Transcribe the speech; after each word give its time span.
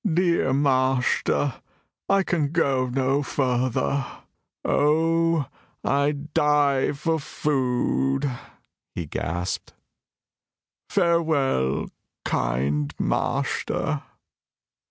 "Dear 0.11 0.51
master, 0.51 1.61
I 2.09 2.23
can 2.23 2.51
go 2.51 2.87
no 2.89 3.21
further. 3.21 4.03
Oh, 4.65 5.45
I 5.83 6.13
die 6.13 6.91
for 6.93 7.19
food!" 7.19 8.27
he 8.95 9.05
gasped. 9.05 9.75
"Farewell, 10.89 11.91
kind 12.25 12.95
master!" 12.97 14.01